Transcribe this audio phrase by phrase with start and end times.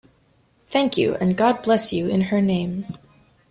[0.65, 2.87] Thank you, and God bless you, in her name!